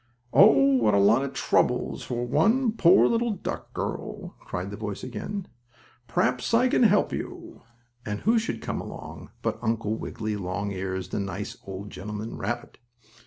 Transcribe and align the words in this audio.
"Oh, 0.33 0.77
what 0.77 0.95
a 0.95 0.97
lot 0.97 1.23
of 1.23 1.31
troubles 1.33 2.01
for 2.01 2.25
one 2.25 2.71
poor 2.71 3.05
little 3.07 3.33
duck 3.33 3.71
girl!" 3.71 4.33
cried 4.39 4.71
the 4.71 4.75
voice 4.75 5.03
again. 5.03 5.45
"Perhaps, 6.07 6.55
I 6.55 6.69
can 6.69 6.81
help 6.81 7.13
you," 7.13 7.61
and 8.03 8.21
who 8.21 8.39
should 8.39 8.63
come 8.63 8.81
along 8.81 9.29
but 9.43 9.59
Uncle 9.61 9.93
Wiggily 9.95 10.35
Longears, 10.37 11.09
the 11.09 11.19
nice 11.19 11.55
old 11.67 11.91
gentleman 11.91 12.35
rabbit. 12.35 12.79